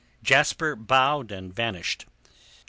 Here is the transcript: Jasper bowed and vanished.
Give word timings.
Jasper 0.23 0.75
bowed 0.75 1.31
and 1.31 1.53
vanished. 1.55 2.07